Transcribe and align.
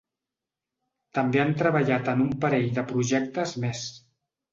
També 1.17 1.41
han 1.43 1.51
treballat 1.59 2.09
en 2.13 2.23
un 2.23 2.31
parell 2.45 2.71
de 2.79 2.85
projectes 2.93 3.55
més. 3.67 3.85